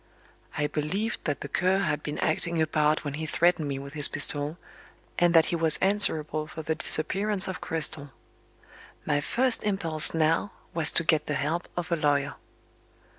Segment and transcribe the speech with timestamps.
[0.57, 3.93] I believed that the Cur had been acting a part when he threatened me with
[3.93, 4.57] his pistol,
[5.19, 8.09] and that he was answerable for the disappearance of Cristel.
[9.05, 12.33] My first impulse now was to get the help of a lawyer.